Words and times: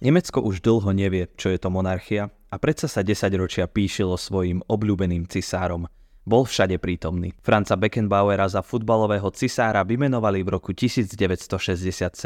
Nemecko 0.00 0.40
už 0.40 0.64
dlho 0.64 0.96
nevie, 0.96 1.28
čo 1.36 1.52
je 1.52 1.60
to 1.60 1.68
monarchia 1.68 2.32
a 2.48 2.56
predsa 2.56 2.88
sa 2.88 3.04
10 3.04 3.36
ročia 3.36 3.68
píšilo 3.68 4.16
svojim 4.16 4.64
obľúbeným 4.64 5.28
cisárom. 5.28 5.92
Bol 6.24 6.48
všade 6.48 6.80
prítomný. 6.80 7.36
Franca 7.44 7.76
Beckenbauera 7.76 8.48
za 8.48 8.64
futbalového 8.64 9.28
cisára 9.36 9.84
vymenovali 9.84 10.40
v 10.40 10.56
roku 10.56 10.72
1967. 10.72 12.16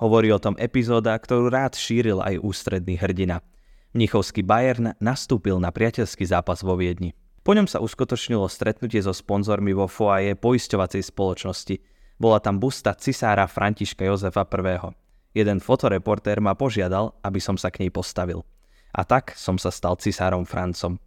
Hovorí 0.00 0.32
o 0.32 0.40
tom 0.40 0.56
epizóda, 0.56 1.12
ktorú 1.20 1.52
rád 1.52 1.76
šíril 1.76 2.24
aj 2.24 2.40
ústredný 2.40 2.96
hrdina. 2.96 3.44
Mnichovský 3.92 4.40
Bayern 4.40 4.96
nastúpil 4.96 5.60
na 5.60 5.68
priateľský 5.68 6.24
zápas 6.24 6.64
vo 6.64 6.72
Viedni. 6.72 7.12
Po 7.44 7.52
ňom 7.52 7.68
sa 7.68 7.84
uskutočnilo 7.84 8.48
stretnutie 8.48 9.04
so 9.04 9.12
sponzormi 9.12 9.76
vo 9.76 9.92
foaje 9.92 10.32
poisťovacej 10.40 11.04
spoločnosti. 11.04 11.76
Bola 12.16 12.40
tam 12.40 12.56
busta 12.56 12.96
cisára 12.96 13.44
Františka 13.44 14.08
Jozefa 14.08 14.48
I. 14.48 15.03
Jeden 15.34 15.58
fotoreportér 15.58 16.38
ma 16.38 16.54
požiadal, 16.54 17.10
aby 17.26 17.42
som 17.42 17.58
sa 17.58 17.74
k 17.74 17.82
nej 17.82 17.90
postavil. 17.90 18.46
A 18.94 19.02
tak 19.02 19.34
som 19.34 19.58
sa 19.58 19.74
stal 19.74 19.98
cisárom 19.98 20.46
Francom. 20.46 21.02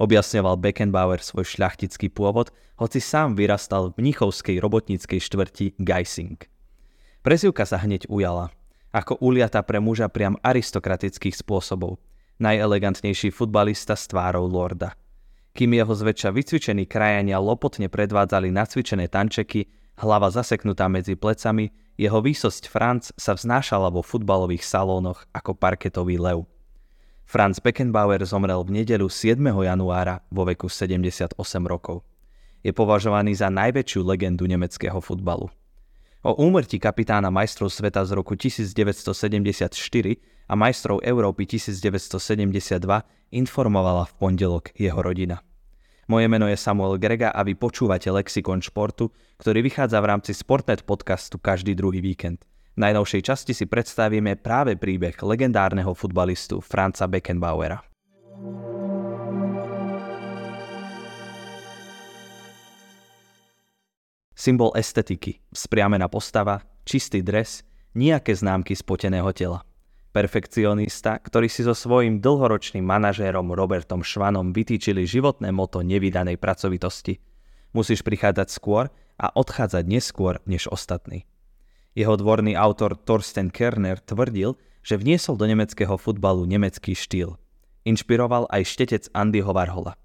Objasňoval 0.00 0.56
Beckenbauer 0.56 1.20
svoj 1.20 1.44
šľachtický 1.44 2.08
pôvod, 2.08 2.52
hoci 2.80 3.00
sám 3.00 3.36
vyrastal 3.36 3.92
v 3.92 4.00
mnichovskej 4.00 4.56
robotníckej 4.60 5.20
štvrti 5.20 5.76
Geising. 5.76 6.40
Prezivka 7.20 7.68
sa 7.68 7.76
hneď 7.80 8.08
ujala. 8.08 8.48
Ako 8.96 9.20
uliata 9.20 9.60
pre 9.60 9.76
muža 9.76 10.08
priam 10.08 10.40
aristokratických 10.40 11.36
spôsobov. 11.36 12.00
Najelegantnejší 12.40 13.28
futbalista 13.28 13.92
s 13.92 14.08
tvárou 14.08 14.48
lorda. 14.48 14.96
Kým 15.56 15.72
jeho 15.72 15.92
zväčša 15.92 16.32
vycvičení 16.32 16.84
krajania 16.84 17.40
lopotne 17.40 17.88
predvádzali 17.88 18.52
nacvičené 18.52 19.08
tančeky, 19.08 19.68
hlava 20.00 20.28
zaseknutá 20.28 20.88
medzi 20.88 21.16
plecami, 21.16 21.72
jeho 21.96 22.20
výsosť 22.20 22.68
Franz 22.68 23.08
sa 23.16 23.32
vznášala 23.32 23.88
vo 23.88 24.04
futbalových 24.04 24.64
salónoch 24.64 25.24
ako 25.32 25.56
parketový 25.56 26.20
lev. 26.20 26.44
Franz 27.26 27.58
Beckenbauer 27.58 28.22
zomrel 28.22 28.62
v 28.62 28.80
nedeľu 28.80 29.10
7. 29.10 29.40
januára 29.40 30.22
vo 30.30 30.46
veku 30.46 30.70
78 30.70 31.34
rokov. 31.66 32.06
Je 32.62 32.70
považovaný 32.70 33.34
za 33.34 33.50
najväčšiu 33.50 34.04
legendu 34.06 34.46
nemeckého 34.46 35.00
futbalu. 35.02 35.50
O 36.26 36.32
úmrtí 36.38 36.78
kapitána 36.78 37.30
majstrov 37.30 37.70
sveta 37.70 38.02
z 38.06 38.14
roku 38.14 38.38
1974 38.38 39.72
a 40.46 40.54
majstrov 40.54 41.02
Európy 41.02 41.46
1972 41.46 42.78
informovala 43.34 44.06
v 44.06 44.12
pondelok 44.18 44.70
jeho 44.78 45.00
rodina. 45.02 45.42
Moje 46.06 46.30
meno 46.30 46.46
je 46.46 46.54
Samuel 46.54 47.02
Grega 47.02 47.34
a 47.34 47.42
vy 47.42 47.58
počúvate 47.58 48.06
Lexikon 48.14 48.62
športu, 48.62 49.10
ktorý 49.42 49.58
vychádza 49.66 49.98
v 49.98 50.06
rámci 50.14 50.38
Sportnet 50.38 50.86
podcastu 50.86 51.34
každý 51.34 51.74
druhý 51.74 51.98
víkend. 51.98 52.46
V 52.46 52.78
najnovšej 52.78 53.26
časti 53.26 53.50
si 53.50 53.66
predstavíme 53.66 54.38
práve 54.38 54.78
príbeh 54.78 55.18
legendárneho 55.18 55.90
futbalistu 55.98 56.62
Franca 56.62 57.10
Beckenbauera. 57.10 57.82
Symbol 64.30 64.78
estetiky, 64.78 65.42
spriamená 65.50 66.06
postava, 66.06 66.62
čistý 66.86 67.18
dres, 67.18 67.66
nejaké 67.98 68.30
známky 68.30 68.78
spoteného 68.78 69.34
tela 69.34 69.66
perfekcionista, 70.16 71.20
ktorí 71.20 71.44
si 71.44 71.60
so 71.60 71.76
svojím 71.76 72.24
dlhoročným 72.24 72.80
manažérom 72.80 73.52
Robertom 73.52 74.00
Švanom 74.00 74.48
vytýčili 74.48 75.04
životné 75.04 75.52
moto 75.52 75.84
nevydanej 75.84 76.40
pracovitosti. 76.40 77.20
Musíš 77.76 78.00
prichádzať 78.00 78.48
skôr 78.48 78.88
a 79.20 79.28
odchádzať 79.36 79.84
neskôr 79.84 80.40
než 80.48 80.72
ostatní. 80.72 81.28
Jeho 81.92 82.16
dvorný 82.16 82.56
autor 82.56 82.96
Thorsten 82.96 83.52
Kerner 83.52 84.00
tvrdil, 84.00 84.56
že 84.80 84.96
vniesol 84.96 85.36
do 85.36 85.44
nemeckého 85.44 86.00
futbalu 86.00 86.48
nemecký 86.48 86.96
štýl. 86.96 87.36
Inšpiroval 87.84 88.48
aj 88.48 88.72
štetec 88.72 89.12
Andyho 89.12 89.52
Varhola. 89.52 90.00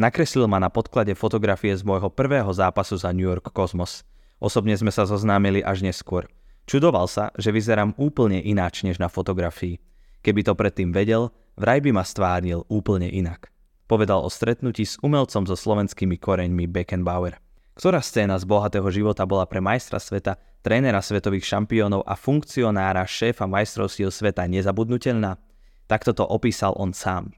Nakreslil 0.00 0.48
ma 0.48 0.56
na 0.56 0.72
podklade 0.72 1.12
fotografie 1.12 1.76
z 1.76 1.84
môjho 1.84 2.08
prvého 2.08 2.48
zápasu 2.48 2.96
za 2.96 3.12
New 3.12 3.28
York 3.28 3.52
Cosmos. 3.52 4.08
Osobne 4.40 4.72
sme 4.72 4.88
sa 4.88 5.04
zoznámili 5.04 5.60
až 5.60 5.84
neskôr– 5.84 6.24
Čudoval 6.64 7.04
sa, 7.06 7.28
že 7.36 7.52
vyzerám 7.52 7.92
úplne 8.00 8.40
ináč 8.40 8.88
než 8.88 8.96
na 8.96 9.12
fotografii. 9.12 9.76
Keby 10.24 10.40
to 10.40 10.56
predtým 10.56 10.96
vedel, 10.96 11.28
vraj 11.60 11.84
by 11.84 11.92
ma 11.92 12.00
stvárnil 12.00 12.64
úplne 12.72 13.12
inak. 13.12 13.52
Povedal 13.84 14.24
o 14.24 14.32
stretnutí 14.32 14.88
s 14.88 14.96
umelcom 15.04 15.44
so 15.44 15.52
slovenskými 15.52 16.16
koreňmi 16.16 16.64
Beckenbauer. 16.64 17.36
Ktorá 17.76 18.00
scéna 18.00 18.40
z 18.40 18.48
bohatého 18.48 18.88
života 18.88 19.28
bola 19.28 19.44
pre 19.44 19.60
majstra 19.60 20.00
sveta, 20.00 20.40
trénera 20.64 21.04
svetových 21.04 21.44
šampiónov 21.44 22.06
a 22.08 22.16
funkcionára 22.16 23.04
šéfa 23.04 23.44
majstrovstiev 23.44 24.08
sveta 24.08 24.48
nezabudnutelná? 24.48 25.36
Takto 25.84 26.16
to 26.16 26.24
opísal 26.24 26.72
on 26.80 26.96
sám. 26.96 27.36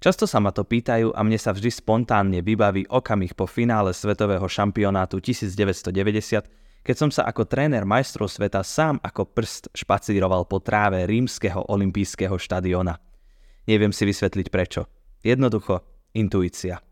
Často 0.00 0.24
sa 0.24 0.40
ma 0.40 0.56
to 0.56 0.64
pýtajú 0.64 1.12
a 1.12 1.20
mne 1.20 1.36
sa 1.36 1.52
vždy 1.52 1.68
spontánne 1.68 2.40
vybaví 2.40 2.88
okamih 2.88 3.36
po 3.36 3.44
finále 3.44 3.92
svetového 3.92 4.44
šampionátu 4.48 5.20
1990, 5.20 6.44
keď 6.84 6.96
som 7.00 7.10
sa 7.10 7.24
ako 7.24 7.48
tréner 7.48 7.88
majstrov 7.88 8.28
sveta 8.28 8.60
sám 8.60 9.00
ako 9.00 9.32
prst 9.32 9.72
špacíroval 9.72 10.44
po 10.44 10.60
tráve 10.60 11.00
rímskeho 11.08 11.64
olympijského 11.72 12.36
štadiona. 12.36 13.00
Neviem 13.64 13.90
si 13.90 14.04
vysvetliť 14.04 14.46
prečo. 14.52 14.84
Jednoducho, 15.24 15.80
intuícia. 16.12 16.84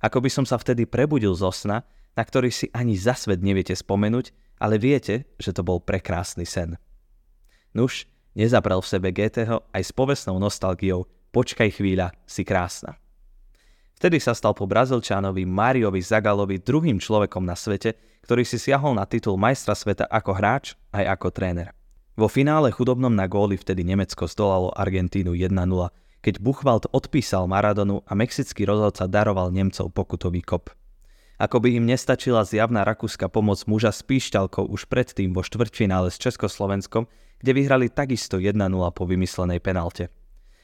Ako 0.00 0.24
by 0.24 0.32
som 0.32 0.48
sa 0.48 0.56
vtedy 0.56 0.88
prebudil 0.88 1.36
zo 1.36 1.52
sna, 1.52 1.84
na 2.16 2.22
ktorý 2.24 2.48
si 2.48 2.72
ani 2.72 2.96
za 2.96 3.12
svet 3.12 3.44
neviete 3.44 3.76
spomenúť, 3.76 4.32
ale 4.64 4.80
viete, 4.80 5.28
že 5.36 5.52
to 5.52 5.60
bol 5.60 5.84
prekrásny 5.84 6.48
sen. 6.48 6.80
Nuž, 7.76 8.08
nezaprel 8.32 8.80
v 8.80 8.90
sebe 8.90 9.08
GTho 9.12 9.68
aj 9.76 9.82
s 9.84 9.92
povestnou 9.92 10.40
nostalgiou 10.40 11.04
Počkaj 11.34 11.82
chvíľa, 11.82 12.14
si 12.30 12.46
krásna. 12.46 12.94
Vtedy 13.94 14.18
sa 14.18 14.34
stal 14.34 14.52
po 14.58 14.66
Brazílčanovi 14.66 15.46
Mariovi 15.46 16.02
Zagalovi 16.02 16.58
druhým 16.58 16.98
človekom 16.98 17.46
na 17.46 17.54
svete, 17.54 17.94
ktorý 18.26 18.42
si 18.42 18.58
siahol 18.58 18.98
na 18.98 19.06
titul 19.06 19.38
majstra 19.38 19.76
sveta 19.76 20.10
ako 20.10 20.32
hráč 20.34 20.74
aj 20.90 21.04
ako 21.14 21.28
tréner. 21.30 21.70
Vo 22.14 22.30
finále 22.30 22.70
chudobnom 22.70 23.10
na 23.10 23.26
góly 23.26 23.58
vtedy 23.58 23.82
Nemecko 23.82 24.30
zdolalo 24.30 24.70
Argentínu 24.74 25.34
1-0, 25.34 25.50
keď 26.22 26.34
Buchwald 26.40 26.86
odpísal 26.94 27.50
Maradonu 27.50 28.06
a 28.06 28.12
mexický 28.14 28.64
rozhodca 28.64 29.10
daroval 29.10 29.50
Nemcov 29.50 29.90
pokutový 29.90 30.40
kop. 30.40 30.70
Ako 31.36 31.58
by 31.58 31.74
im 31.74 31.90
nestačila 31.90 32.46
zjavná 32.46 32.86
rakúska 32.86 33.26
pomoc 33.26 33.58
muža 33.66 33.90
s 33.90 34.06
píšťalkou 34.06 34.70
už 34.70 34.86
predtým 34.86 35.34
vo 35.34 35.42
štvrťfinále 35.42 36.08
s 36.14 36.22
Československom, 36.22 37.10
kde 37.42 37.50
vyhrali 37.50 37.90
takisto 37.90 38.38
1-0 38.38 38.54
po 38.94 39.02
vymyslenej 39.04 39.58
penalte. 39.58 40.14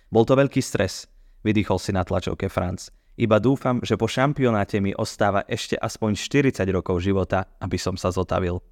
Bol 0.09 0.23
to 0.23 0.39
veľký 0.39 0.62
stres, 0.62 1.11
vydýchol 1.43 1.83
si 1.83 1.91
na 1.91 2.07
tlačovke 2.07 2.47
Franc. 2.47 2.95
Iba 3.20 3.36
dúfam, 3.36 3.84
že 3.84 4.00
po 4.00 4.08
šampionáte 4.08 4.81
mi 4.81 4.97
ostáva 4.97 5.44
ešte 5.44 5.76
aspoň 5.76 6.16
40 6.16 6.64
rokov 6.72 7.04
života, 7.04 7.53
aby 7.60 7.76
som 7.76 7.92
sa 7.92 8.08
zotavil. 8.08 8.64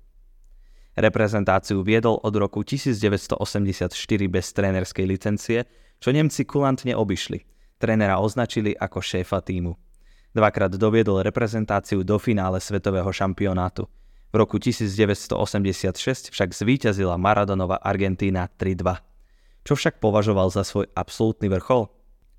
Reprezentáciu 0.96 1.84
viedol 1.84 2.16
od 2.24 2.32
roku 2.32 2.64
1984 2.64 3.92
bez 4.24 4.46
trénerskej 4.56 5.04
licencie, 5.04 5.68
čo 6.00 6.08
Nemci 6.16 6.48
kulantne 6.48 6.96
obišli. 6.96 7.44
Trénera 7.76 8.24
označili 8.24 8.72
ako 8.72 9.04
šéfa 9.04 9.44
týmu. 9.44 9.76
Dvakrát 10.32 10.72
doviedol 10.80 11.20
reprezentáciu 11.20 12.00
do 12.00 12.16
finále 12.16 12.56
svetového 12.56 13.12
šampionátu. 13.12 13.84
V 14.32 14.34
roku 14.40 14.56
1986 14.56 16.32
však 16.32 16.56
zvíťazila 16.56 17.20
Maradonova 17.20 17.84
Argentína 17.84 18.48
3-2. 18.56 18.96
Čo 19.68 19.76
však 19.76 20.00
považoval 20.00 20.48
za 20.48 20.64
svoj 20.64 20.88
absolútny 20.96 21.52
vrchol? 21.52 21.97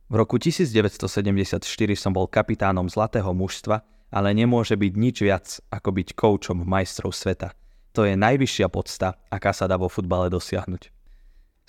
V 0.09 0.17
roku 0.17 0.41
1974 0.41 1.61
som 1.93 2.09
bol 2.09 2.25
kapitánom 2.25 2.89
zlatého 2.89 3.29
mužstva, 3.29 3.85
ale 4.09 4.33
nemôže 4.33 4.73
byť 4.73 4.93
nič 4.97 5.21
viac 5.21 5.61
ako 5.69 5.89
byť 6.01 6.07
koučom 6.17 6.65
majstrov 6.65 7.13
sveta. 7.13 7.53
To 7.93 8.09
je 8.09 8.17
najvyššia 8.17 8.73
podsta, 8.73 9.21
aká 9.29 9.53
sa 9.53 9.69
dá 9.69 9.77
vo 9.77 9.85
futbale 9.85 10.33
dosiahnuť. 10.33 10.89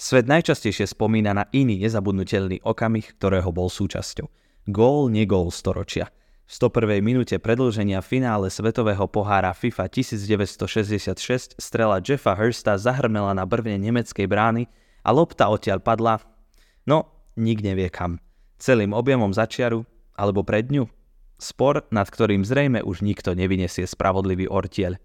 Svet 0.00 0.25
najčastejšie 0.25 0.88
spomína 0.88 1.37
na 1.37 1.44
iný 1.52 1.84
nezabudnutelný 1.84 2.64
okamih, 2.64 3.12
ktorého 3.20 3.52
bol 3.52 3.69
súčasťou. 3.69 4.25
Gól, 4.72 5.12
negól 5.12 5.52
storočia. 5.52 6.08
V 6.48 6.52
101. 6.56 7.04
minúte 7.04 7.36
predlženia 7.36 8.00
finále 8.00 8.48
svetového 8.48 9.04
pohára 9.04 9.52
FIFA 9.52 9.84
1966 9.93 11.60
strela 11.60 12.00
Jeffa 12.00 12.32
Hursta 12.32 12.81
zahrmela 12.81 13.36
na 13.36 13.44
brvne 13.44 13.76
nemeckej 13.76 14.25
brány 14.25 14.64
a 15.04 15.12
lopta 15.12 15.52
odtiaľ 15.52 15.84
padla, 15.84 16.25
no, 16.88 17.04
nik 17.36 17.60
nevie 17.60 17.93
kam 17.93 18.16
celým 18.60 18.92
objemom 18.92 19.32
začiaru 19.32 19.82
alebo 20.14 20.44
pred 20.44 20.68
ňu? 20.68 20.84
Spor, 21.40 21.88
nad 21.88 22.04
ktorým 22.04 22.44
zrejme 22.44 22.84
už 22.84 23.00
nikto 23.00 23.32
nevyniesie 23.32 23.88
spravodlivý 23.88 24.44
ortiel. 24.52 25.00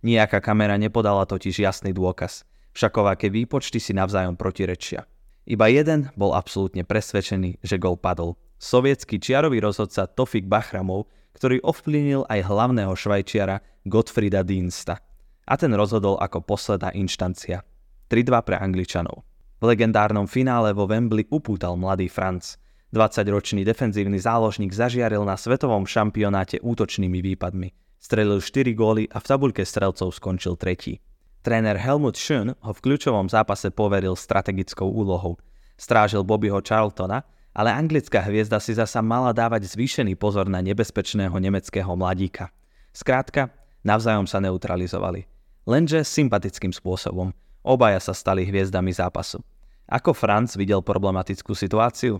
Nijaká 0.00 0.40
kamera 0.40 0.80
nepodala 0.80 1.28
totiž 1.28 1.60
jasný 1.60 1.92
dôkaz, 1.92 2.48
všakovaké 2.72 3.28
výpočty 3.28 3.76
si 3.76 3.92
navzájom 3.92 4.40
protirečia. 4.40 5.04
Iba 5.46 5.68
jeden 5.70 6.10
bol 6.18 6.34
absolútne 6.34 6.82
presvedčený, 6.82 7.62
že 7.62 7.78
gol 7.78 7.94
padol. 8.00 8.34
Sovietský 8.56 9.20
čiarový 9.20 9.60
rozhodca 9.60 10.08
Tofik 10.08 10.48
Bachramov, 10.48 11.06
ktorý 11.36 11.60
ovplyvnil 11.60 12.24
aj 12.26 12.40
hlavného 12.48 12.96
švajčiara 12.96 13.60
Gottfrieda 13.84 14.40
Diensta. 14.40 14.98
A 15.46 15.54
ten 15.54 15.70
rozhodol 15.76 16.18
ako 16.18 16.42
posledná 16.42 16.90
inštancia. 16.96 17.62
3-2 18.08 18.48
pre 18.48 18.56
Angličanov. 18.58 19.22
V 19.60 19.64
legendárnom 19.68 20.26
finále 20.26 20.74
vo 20.74 20.88
Wembley 20.90 21.28
upútal 21.30 21.78
mladý 21.78 22.10
Franc. 22.10 22.58
20-ročný 22.96 23.60
defenzívny 23.68 24.16
záložník 24.16 24.72
zažiaril 24.72 25.20
na 25.28 25.36
svetovom 25.36 25.84
šampionáte 25.84 26.64
útočnými 26.64 27.20
výpadmi. 27.20 27.76
Strelil 28.00 28.40
4 28.40 28.72
góly 28.72 29.04
a 29.12 29.20
v 29.20 29.28
tabuľke 29.28 29.60
strelcov 29.60 30.16
skončil 30.16 30.56
tretí. 30.56 31.04
Tréner 31.44 31.76
Helmut 31.76 32.16
Schön 32.16 32.56
ho 32.56 32.72
v 32.72 32.82
kľúčovom 32.82 33.28
zápase 33.28 33.68
poveril 33.68 34.16
strategickou 34.16 34.88
úlohou. 34.88 35.36
Strážil 35.76 36.24
Bobbyho 36.24 36.64
Charltona, 36.64 37.22
ale 37.52 37.72
anglická 37.72 38.24
hviezda 38.24 38.56
si 38.58 38.72
zasa 38.72 39.04
mala 39.04 39.36
dávať 39.36 39.68
zvýšený 39.68 40.16
pozor 40.16 40.48
na 40.48 40.64
nebezpečného 40.64 41.36
nemeckého 41.36 41.92
mladíka. 41.94 42.48
Skrátka, 42.96 43.52
navzájom 43.84 44.24
sa 44.24 44.40
neutralizovali. 44.40 45.28
Lenže 45.68 46.00
sympatickým 46.02 46.72
spôsobom. 46.72 47.30
Obaja 47.60 48.00
sa 48.00 48.16
stali 48.16 48.48
hviezdami 48.48 48.90
zápasu. 48.90 49.44
Ako 49.86 50.14
Franz 50.14 50.58
videl 50.58 50.82
problematickú 50.82 51.54
situáciu? 51.54 52.18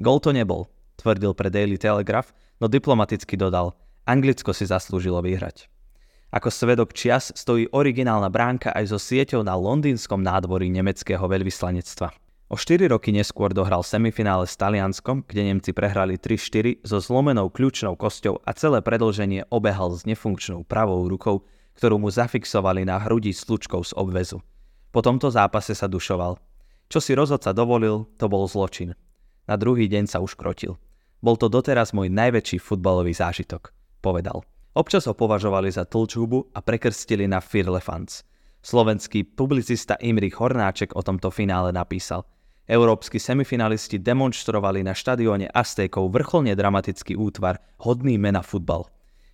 Gol 0.00 0.18
to 0.24 0.32
nebol, 0.32 0.70
tvrdil 0.96 1.36
pre 1.36 1.52
Daily 1.52 1.76
Telegraph, 1.76 2.32
no 2.62 2.70
diplomaticky 2.70 3.36
dodal, 3.36 3.76
Anglicko 4.08 4.56
si 4.56 4.64
zaslúžilo 4.64 5.20
vyhrať. 5.20 5.68
Ako 6.32 6.48
svedok 6.48 6.96
čias 6.96 7.28
stojí 7.36 7.68
originálna 7.76 8.32
bránka 8.32 8.72
aj 8.72 8.88
so 8.88 8.98
sieťou 8.98 9.44
na 9.44 9.52
londýnskom 9.52 10.24
nádvorí 10.24 10.72
nemeckého 10.72 11.28
veľvyslanectva. 11.28 12.08
O 12.48 12.56
4 12.56 12.88
roky 12.88 13.12
neskôr 13.12 13.52
dohral 13.52 13.80
semifinále 13.84 14.48
s 14.48 14.56
Talianskom, 14.56 15.24
kde 15.28 15.52
Nemci 15.52 15.72
prehrali 15.76 16.16
3-4 16.16 16.84
so 16.84 17.00
zlomenou 17.00 17.52
kľúčnou 17.52 17.96
kosťou 17.96 18.44
a 18.44 18.50
celé 18.56 18.84
predlženie 18.84 19.48
obehal 19.48 19.92
s 19.92 20.08
nefunkčnou 20.08 20.64
pravou 20.64 21.04
rukou, 21.08 21.44
ktorú 21.76 22.00
mu 22.00 22.08
zafixovali 22.12 22.84
na 22.84 23.00
hrudi 23.00 23.32
slučkou 23.32 23.80
z 23.84 23.96
obvezu. 23.96 24.40
Po 24.92 25.00
tomto 25.00 25.32
zápase 25.32 25.72
sa 25.72 25.88
dušoval. 25.88 26.36
Čo 26.92 27.00
si 27.00 27.16
rozhodca 27.16 27.56
dovolil, 27.56 28.04
to 28.20 28.28
bol 28.28 28.44
zločin. 28.44 28.92
Na 29.46 29.58
druhý 29.58 29.90
deň 29.90 30.06
sa 30.06 30.22
už 30.22 30.38
krotil. 30.38 30.78
Bol 31.22 31.38
to 31.38 31.46
doteraz 31.46 31.94
môj 31.94 32.10
najväčší 32.10 32.58
futbalový 32.62 33.14
zážitok 33.14 33.74
povedal. 34.02 34.42
Občas 34.74 35.06
ho 35.06 35.14
považovali 35.14 35.70
za 35.70 35.86
tlčúbu 35.86 36.50
a 36.50 36.58
prekrstili 36.58 37.30
na 37.30 37.38
Firlefans. 37.38 38.26
Slovenský 38.58 39.22
publicista 39.22 39.94
Imrich 40.02 40.34
Hornáček 40.34 40.98
o 40.98 41.02
tomto 41.06 41.30
finále 41.30 41.70
napísal. 41.70 42.26
Európsky 42.66 43.18
semifinalisti 43.18 43.98
demonstrovali 43.98 44.82
na 44.86 44.94
štadióne 44.94 45.50
Aztékov 45.50 46.10
vrcholne 46.14 46.54
dramatický 46.54 47.18
útvar, 47.18 47.58
hodný 47.82 48.18
mena 48.18 48.40
futbal. 48.42 48.86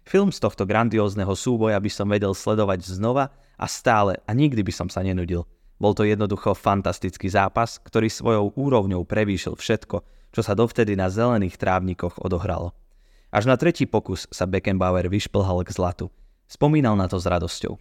Film 0.09 0.33
z 0.33 0.41
tohto 0.41 0.65
grandiózneho 0.65 1.37
súboja 1.37 1.77
by 1.77 1.91
som 1.93 2.09
vedel 2.09 2.33
sledovať 2.33 2.89
znova 2.89 3.29
a 3.61 3.67
stále 3.69 4.17
a 4.25 4.31
nikdy 4.33 4.65
by 4.65 4.73
som 4.73 4.89
sa 4.89 5.05
nenudil. 5.05 5.45
Bol 5.79 5.95
to 5.95 6.03
jednoducho 6.03 6.59
fantastický 6.59 7.31
zápas, 7.31 7.79
ktorý 7.79 8.11
svojou 8.11 8.51
úrovňou 8.59 9.07
prevýšil 9.07 9.55
všetko, 9.55 10.03
čo 10.35 10.41
sa 10.43 10.59
dovtedy 10.59 10.99
na 10.99 11.07
zelených 11.07 11.55
trávnikoch 11.55 12.19
odohralo. 12.19 12.75
Až 13.31 13.47
na 13.47 13.55
tretí 13.55 13.87
pokus 13.87 14.27
sa 14.35 14.45
Beckenbauer 14.51 15.07
vyšplhal 15.07 15.63
k 15.63 15.71
zlatu. 15.71 16.07
Spomínal 16.51 16.99
na 16.99 17.07
to 17.07 17.21
s 17.21 17.29
radosťou. 17.29 17.79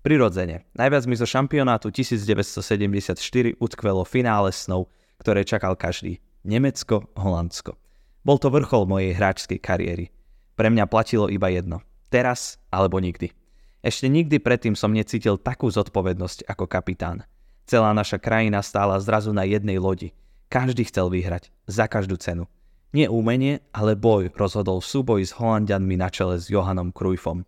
Prirodzene, 0.00 0.64
najviac 0.76 1.04
mi 1.04 1.16
zo 1.16 1.28
šampionátu 1.28 1.92
1974 1.92 3.16
utkvelo 3.60 4.02
finále 4.04 4.52
snov, 4.52 4.88
ktoré 5.20 5.44
čakal 5.44 5.76
každý. 5.76 6.20
Nemecko, 6.40 7.04
Holandsko. 7.20 7.76
Bol 8.24 8.40
to 8.40 8.48
vrchol 8.48 8.88
mojej 8.88 9.12
hráčskej 9.16 9.60
kariéry. 9.60 10.08
Pre 10.56 10.68
mňa 10.68 10.88
platilo 10.88 11.28
iba 11.28 11.48
jedno. 11.52 11.84
Teraz 12.08 12.60
alebo 12.72 13.00
nikdy. 13.00 13.32
Ešte 13.80 14.12
nikdy 14.12 14.44
predtým 14.44 14.76
som 14.76 14.92
necítil 14.92 15.40
takú 15.40 15.72
zodpovednosť 15.72 16.44
ako 16.44 16.68
kapitán. 16.68 17.24
Celá 17.64 17.96
naša 17.96 18.20
krajina 18.20 18.60
stála 18.60 19.00
zrazu 19.00 19.32
na 19.32 19.48
jednej 19.48 19.80
lodi. 19.80 20.12
Každý 20.52 20.84
chcel 20.84 21.08
vyhrať. 21.08 21.48
Za 21.64 21.88
každú 21.88 22.20
cenu. 22.20 22.44
Nie 22.92 23.06
úmenie, 23.08 23.62
ale 23.70 23.96
boj 23.96 24.34
rozhodol 24.34 24.82
v 24.82 24.90
súboji 24.90 25.24
s 25.24 25.32
Holandianmi 25.38 25.96
na 25.96 26.10
čele 26.10 26.36
s 26.36 26.50
Johanom 26.50 26.92
Krujfom. 26.92 27.46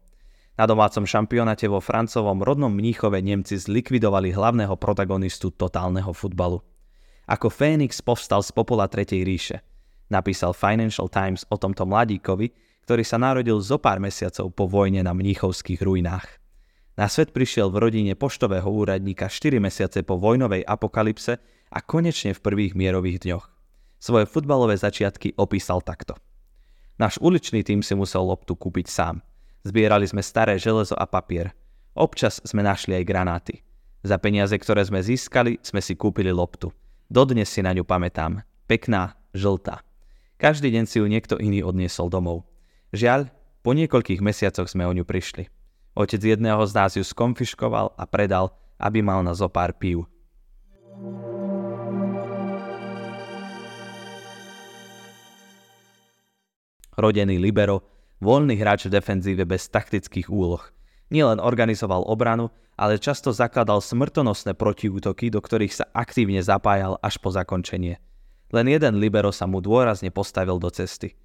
Na 0.57 0.65
domácom 0.65 1.03
šampionáte 1.03 1.67
vo 1.67 1.83
francovom 1.83 2.41
rodnom 2.41 2.71
Mníchove 2.71 3.19
Nemci 3.19 3.59
zlikvidovali 3.59 4.31
hlavného 4.31 4.79
protagonistu 4.79 5.51
totálneho 5.51 6.15
futbalu. 6.15 6.63
Ako 7.27 7.51
Fénix 7.51 7.99
povstal 8.01 8.41
z 8.47 8.55
popola 8.55 8.87
Tretej 8.87 9.27
ríše. 9.27 9.61
Napísal 10.09 10.55
Financial 10.55 11.11
Times 11.11 11.43
o 11.51 11.59
tomto 11.59 11.85
mladíkovi, 11.85 12.53
ktorý 12.85 13.07
sa 13.07 13.19
narodil 13.19 13.59
zo 13.63 13.79
pár 13.79 14.03
mesiacov 14.03 14.51
po 14.53 14.67
vojne 14.67 15.07
na 15.07 15.15
mníchovských 15.15 15.81
ruinách. 15.83 16.27
Na 16.93 17.09
svet 17.09 17.33
prišiel 17.33 17.73
v 17.73 17.89
rodine 17.89 18.13
poštového 18.13 18.69
úradníka 18.69 19.31
4 19.31 19.57
mesiace 19.57 20.05
po 20.05 20.21
vojnovej 20.21 20.61
apokalypse 20.67 21.41
a 21.73 21.79
konečne 21.81 22.37
v 22.37 22.43
prvých 22.45 22.77
mierových 22.77 23.25
dňoch. 23.25 23.45
Svoje 23.97 24.29
futbalové 24.29 24.77
začiatky 24.77 25.39
opísal 25.41 25.81
takto. 25.81 26.19
Náš 27.01 27.17
uličný 27.23 27.65
tým 27.65 27.81
si 27.81 27.97
musel 27.97 28.27
loptu 28.29 28.53
kúpiť 28.53 28.87
sám. 28.91 29.25
Zbierali 29.65 30.05
sme 30.05 30.21
staré 30.21 30.61
železo 30.61 30.99
a 30.99 31.09
papier. 31.09 31.55
Občas 31.97 32.43
sme 32.45 32.61
našli 32.61 32.99
aj 32.99 33.09
granáty. 33.09 33.55
Za 34.03 34.19
peniaze, 34.19 34.53
ktoré 34.59 34.83
sme 34.83 35.01
získali, 35.01 35.63
sme 35.63 35.79
si 35.79 35.95
kúpili 35.95 36.35
loptu. 36.35 36.75
Dodnes 37.07 37.47
si 37.49 37.63
na 37.63 37.71
ňu 37.71 37.87
pamätám. 37.87 38.43
Pekná, 38.67 39.15
žltá. 39.33 39.81
Každý 40.37 40.75
deň 40.75 40.85
si 40.91 40.99
ju 40.99 41.07
niekto 41.07 41.39
iný 41.39 41.63
odniesol 41.63 42.11
domov. 42.11 42.52
Žiaľ, 42.93 43.33
po 43.65 43.73
niekoľkých 43.73 44.21
mesiacoch 44.21 44.69
sme 44.69 44.85
o 44.85 44.93
ňu 44.93 45.09
prišli. 45.09 45.49
Otec 45.97 46.21
jedného 46.21 46.61
z 46.69 46.73
nás 46.73 46.93
ju 46.97 47.05
skonfiškoval 47.05 47.97
a 47.97 48.05
predal, 48.09 48.53
aby 48.81 49.01
mal 49.01 49.25
na 49.25 49.33
zopár 49.33 49.77
pív. 49.77 50.09
rodený 56.97 57.41
libero, 57.41 57.83
voľný 58.21 58.55
hráč 58.61 58.87
v 58.87 58.95
defenzíve 59.01 59.49
bez 59.49 59.67
taktických 59.73 60.29
úloh. 60.29 60.63
Nielen 61.13 61.41
organizoval 61.41 62.09
obranu, 62.09 62.49
ale 62.77 62.97
často 62.97 63.35
zakladal 63.35 63.85
smrtonosné 63.85 64.57
protiútoky, 64.57 65.29
do 65.29 65.43
ktorých 65.43 65.75
sa 65.77 65.85
aktívne 65.93 66.41
zapájal 66.41 66.97
až 67.05 67.21
po 67.21 67.29
zakončenie. 67.29 68.01
Len 68.53 68.67
jeden 68.69 69.01
libero 69.01 69.33
sa 69.33 69.45
mu 69.49 69.61
dôrazne 69.61 70.09
postavil 70.13 70.57
do 70.57 70.69
cesty. 70.73 71.17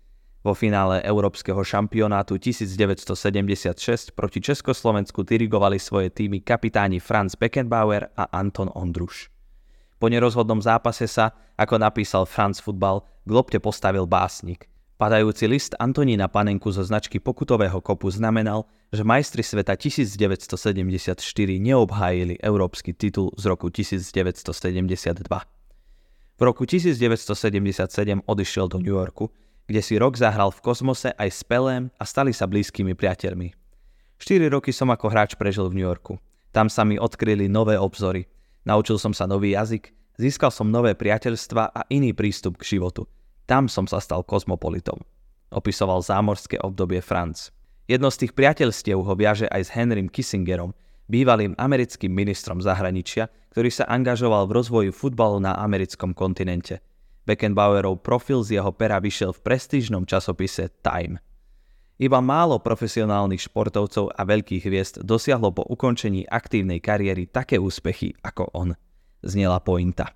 Vo 0.47 0.55
finále 0.55 1.03
Európskeho 1.03 1.59
šampionátu 1.59 2.39
1976 2.39 4.15
proti 4.15 4.39
Československu 4.39 5.27
dirigovali 5.27 5.75
svoje 5.75 6.07
týmy 6.07 6.39
kapitáni 6.39 7.03
Franz 7.03 7.36
Beckenbauer 7.36 8.15
a 8.15 8.31
Anton 8.31 8.72
Ondruš. 8.72 9.27
Po 10.00 10.07
nerozhodnom 10.07 10.63
zápase 10.63 11.03
sa, 11.12 11.36
ako 11.60 11.83
napísal 11.83 12.24
Franz 12.24 12.63
Football, 12.63 13.03
k 13.27 13.29
lopte 13.36 13.60
postavil 13.60 14.07
básnik– 14.07 14.63
Padajúci 14.98 15.45
list 15.45 15.77
Antonína 15.77 16.25
Panenku 16.25 16.74
zo 16.74 16.81
značky 16.81 17.22
pokutového 17.22 17.77
kopu 17.86 18.10
znamenal, 18.10 18.65
že 18.89 19.05
majstri 19.05 19.45
sveta 19.45 19.77
1974 19.77 21.22
neobhájili 21.62 22.41
európsky 22.41 22.98
titul 22.98 23.29
z 23.38 23.45
roku 23.45 23.69
1972. 23.69 25.22
V 26.33 26.41
roku 26.41 26.65
1977 26.65 28.25
odišiel 28.25 28.65
do 28.74 28.81
New 28.81 28.98
Yorku, 28.98 29.29
kde 29.67 29.83
si 29.83 30.00
rok 30.00 30.15
zahral 30.15 30.50
v 30.50 30.63
kozmose 30.63 31.12
aj 31.13 31.29
s 31.29 31.43
Pelém 31.43 31.91
a 32.00 32.03
stali 32.07 32.31
sa 32.31 32.47
blízkymi 32.47 32.95
priateľmi. 32.95 33.53
4 34.17 34.50
roky 34.50 34.74
som 34.74 34.89
ako 34.89 35.12
hráč 35.12 35.36
prežil 35.38 35.69
v 35.69 35.77
New 35.77 35.88
Yorku. 35.88 36.17
Tam 36.55 36.71
sa 36.71 36.81
mi 36.88 36.97
odkryli 36.97 37.45
nové 37.51 37.77
obzory. 37.77 38.25
Naučil 38.65 38.97
som 38.97 39.13
sa 39.13 39.29
nový 39.29 39.53
jazyk, 39.53 39.93
získal 40.17 40.50
som 40.50 40.71
nové 40.71 40.97
priateľstva 40.97 41.75
a 41.75 41.86
iný 41.93 42.15
prístup 42.17 42.57
k 42.57 42.79
životu– 42.79 43.05
tam 43.47 43.71
som 43.71 43.88
sa 43.88 44.03
stal 44.03 44.27
kozmopolitom. 44.27 45.00
Opisoval 45.55 46.03
zámorské 46.03 46.59
obdobie 46.59 47.00
Franz. 47.00 47.55
Jedno 47.88 48.12
z 48.12 48.27
tých 48.27 48.36
priateľstiev 48.36 49.00
ho 49.00 49.13
viaže 49.15 49.47
aj 49.47 49.71
s 49.71 49.71
Henrym 49.71 50.12
Kissingerom, 50.12 50.75
bývalým 51.07 51.55
americkým 51.55 52.12
ministrom 52.12 52.59
zahraničia, 52.59 53.31
ktorý 53.55 53.71
sa 53.71 53.88
angažoval 53.88 54.51
v 54.51 54.55
rozvoji 54.59 54.89
futbalu 54.91 55.39
na 55.39 55.55
americkom 55.55 56.12
kontinente. 56.12 56.83
Beckenbauerov 57.27 58.00
profil 58.00 58.39
z 58.48 58.55
jeho 58.55 58.72
pera 58.72 59.03
vyšiel 59.03 59.36
v 59.36 59.43
prestížnom 59.43 60.07
časopise 60.07 60.72
Time. 60.79 61.19
Iba 62.00 62.24
málo 62.24 62.62
profesionálnych 62.63 63.51
športovcov 63.51 64.15
a 64.15 64.22
veľkých 64.24 64.63
hviezd 64.63 64.96
dosiahlo 65.03 65.51
po 65.51 65.67
ukončení 65.67 66.24
aktívnej 66.24 66.79
kariéry 66.79 67.27
také 67.27 67.60
úspechy 67.60 68.15
ako 68.24 68.48
on. 68.55 68.69
Znela 69.25 69.60
pointa. 69.60 70.15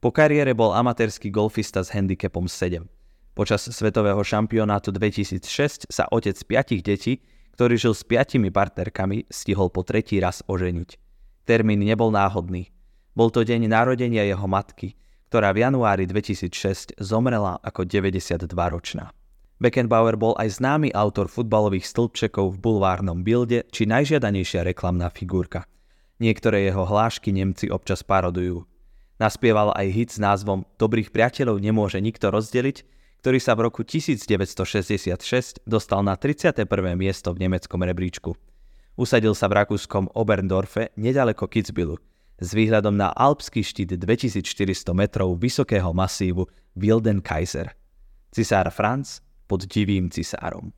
Po 0.00 0.08
kariére 0.08 0.56
bol 0.56 0.72
amatérsky 0.72 1.28
golfista 1.28 1.84
s 1.84 1.92
handicapom 1.92 2.48
7. 2.48 2.88
Počas 3.36 3.68
svetového 3.68 4.22
šampionátu 4.24 4.96
2006 4.96 5.92
sa 5.92 6.08
otec 6.08 6.40
piatich 6.46 6.80
detí, 6.80 7.20
ktorý 7.52 7.76
žil 7.76 7.92
s 7.92 8.00
piatimi 8.00 8.48
partnerkami, 8.48 9.28
stihol 9.28 9.68
po 9.68 9.84
tretí 9.84 10.16
raz 10.16 10.40
oženiť. 10.48 10.96
Termín 11.44 11.84
nebol 11.84 12.08
náhodný. 12.08 12.72
Bol 13.12 13.28
to 13.28 13.44
deň 13.44 13.68
narodenia 13.68 14.24
jeho 14.24 14.46
matky, 14.46 14.96
ktorá 15.30 15.54
v 15.54 15.62
januári 15.62 16.10
2006 16.10 16.98
zomrela 16.98 17.62
ako 17.62 17.86
92-ročná. 17.86 19.14
Beckenbauer 19.62 20.18
bol 20.18 20.34
aj 20.34 20.58
známy 20.58 20.90
autor 20.90 21.30
futbalových 21.30 21.86
stĺpčekov 21.86 22.58
v 22.58 22.58
bulvárnom 22.58 23.22
bilde 23.22 23.62
či 23.70 23.86
najžiadanejšia 23.86 24.66
reklamná 24.66 25.06
figurka. 25.06 25.70
Niektoré 26.18 26.66
jeho 26.66 26.82
hlášky 26.82 27.30
Nemci 27.30 27.70
občas 27.70 28.02
parodujú. 28.02 28.66
Naspieval 29.22 29.70
aj 29.78 29.86
hit 29.94 30.10
s 30.10 30.18
názvom 30.18 30.66
Dobrých 30.82 31.14
priateľov 31.14 31.62
nemôže 31.62 32.02
nikto 32.02 32.34
rozdeliť, 32.34 32.82
ktorý 33.22 33.38
sa 33.38 33.54
v 33.54 33.70
roku 33.70 33.86
1966 33.86 35.62
dostal 35.62 36.02
na 36.02 36.18
31. 36.18 36.66
miesto 36.98 37.30
v 37.30 37.46
nemeckom 37.46 37.78
rebríčku. 37.86 38.34
Usadil 38.98 39.38
sa 39.38 39.46
v 39.46 39.62
rakúskom 39.62 40.10
Oberndorfe 40.10 40.90
nedaleko 40.98 41.46
Kitzbühelu 41.46 42.09
s 42.40 42.56
výhľadom 42.56 42.96
na 42.96 43.12
alpský 43.12 43.60
štít 43.60 44.00
2400 44.00 44.96
metrov 44.96 45.36
vysokého 45.36 45.92
masívu 45.92 46.48
Wildenkaiser. 46.72 47.76
Cisár 48.32 48.72
Franz 48.72 49.20
pod 49.44 49.68
divým 49.68 50.08
cisárom. 50.08 50.72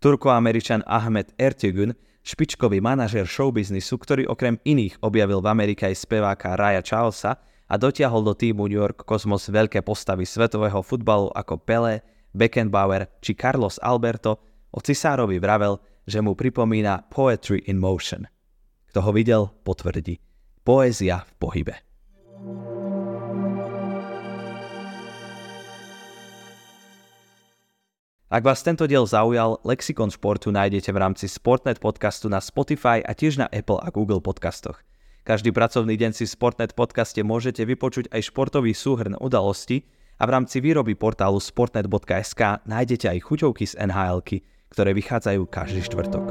Turko-američan 0.00 0.80
Ahmed 0.88 1.36
Ertegun, 1.36 1.92
špičkový 2.24 2.80
manažer 2.80 3.28
showbiznisu, 3.28 4.00
ktorý 4.00 4.22
okrem 4.32 4.56
iných 4.64 4.96
objavil 5.04 5.44
v 5.44 5.50
Amerike 5.52 5.84
aj 5.84 6.08
speváka 6.08 6.56
Raya 6.56 6.80
Charlesa 6.80 7.36
a 7.68 7.74
dotiahol 7.76 8.24
do 8.24 8.32
týmu 8.32 8.64
New 8.64 8.80
York 8.80 9.04
Cosmos 9.04 9.52
veľké 9.52 9.84
postavy 9.84 10.24
svetového 10.24 10.80
futbalu 10.80 11.28
ako 11.36 11.60
Pele, 11.60 12.00
Beckenbauer 12.32 13.12
či 13.20 13.36
Carlos 13.36 13.76
Alberto, 13.84 14.40
o 14.70 14.78
cisárovi 14.78 15.36
vravel, 15.42 15.76
že 16.06 16.22
mu 16.22 16.32
pripomína 16.38 17.10
poetry 17.10 17.66
in 17.68 17.76
motion. 17.76 18.24
Kto 18.88 19.02
ho 19.04 19.10
videl, 19.10 19.50
potvrdí. 19.66 20.29
Poézia 20.60 21.24
v 21.24 21.32
pohybe. 21.40 21.74
Ak 28.30 28.44
vás 28.44 28.60
tento 28.60 28.84
diel 28.84 29.08
zaujal, 29.08 29.56
Lexikon 29.64 30.12
športu 30.12 30.52
nájdete 30.52 30.92
v 30.92 31.00
rámci 31.00 31.32
Sportnet 31.32 31.80
podcastu 31.80 32.28
na 32.28 32.44
Spotify 32.44 33.00
a 33.00 33.16
tiež 33.16 33.40
na 33.40 33.48
Apple 33.48 33.80
a 33.80 33.88
Google 33.88 34.20
podcastoch. 34.20 34.84
Každý 35.24 35.48
pracovný 35.48 35.96
deň 35.96 36.12
si 36.12 36.28
v 36.28 36.34
Sportnet 36.36 36.76
podcaste 36.76 37.24
môžete 37.24 37.64
vypočuť 37.64 38.12
aj 38.12 38.28
športový 38.28 38.76
súhrn 38.76 39.16
udalosti 39.16 39.88
a 40.20 40.28
v 40.28 40.30
rámci 40.36 40.60
výroby 40.60 40.92
portálu 40.92 41.40
sportnet.sk 41.40 42.68
nájdete 42.68 43.08
aj 43.08 43.18
chuťovky 43.24 43.64
z 43.64 43.74
nhl 43.80 44.20
ktoré 44.70 44.94
vychádzajú 44.94 45.50
každý 45.50 45.82
štvrtok. 45.82 46.26